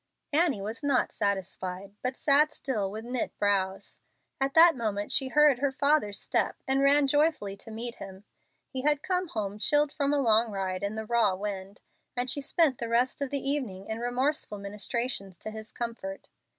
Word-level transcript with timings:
Annie 0.33 0.63
was 0.63 0.81
not 0.81 1.11
satisfied, 1.11 1.93
but 2.01 2.17
sat 2.17 2.51
still 2.51 2.89
with 2.89 3.05
knit 3.05 3.37
brows. 3.37 3.99
At 4.39 4.55
that 4.55 4.75
moment 4.75 5.11
she 5.11 5.27
heard 5.27 5.59
her 5.59 5.71
father's 5.71 6.19
step 6.19 6.57
and 6.67 6.81
ran 6.81 7.05
joyfully 7.05 7.55
to 7.57 7.69
meet 7.69 7.97
him. 7.97 8.23
He 8.67 8.81
had 8.81 9.03
come 9.03 9.27
home 9.27 9.59
chilled 9.59 9.93
from 9.93 10.11
a 10.11 10.17
long 10.17 10.49
ride 10.49 10.81
in 10.81 10.95
the 10.95 11.05
raw 11.05 11.35
wind, 11.35 11.81
and 12.15 12.31
she 12.31 12.41
spent 12.41 12.79
the 12.79 12.89
rest 12.89 13.21
of 13.21 13.29
the 13.29 13.47
evening 13.47 13.85
in 13.85 13.99
remorseful 13.99 14.57
ministrations 14.57 15.37
to 15.37 15.51
his 15.51 15.71
comfort. 15.71 16.29